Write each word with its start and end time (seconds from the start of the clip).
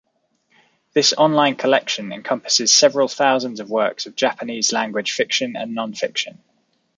This 0.93 1.13
online 1.15 1.57
collection 1.57 2.11
encompasses 2.11 2.73
several 2.73 3.07
thousands 3.07 3.59
of 3.59 3.69
works 3.69 4.07
of 4.07 4.15
Japanese-language 4.15 5.11
fiction 5.11 5.55
and 5.55 5.75
non-fiction. 5.75 6.41